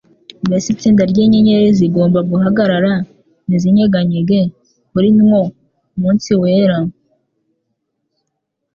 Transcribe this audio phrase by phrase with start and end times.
[0.45, 2.91] Mbese itsinda ry'inyenyeri zigomba guhagarara
[3.47, 4.39] ntizinyeganyege
[4.91, 5.41] kuri nwo
[6.01, 6.77] munsi wera?